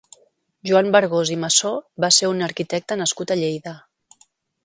[0.69, 1.73] Joan Bergós i Massó
[2.05, 3.75] va ser un arquitecte nascut a Lleida.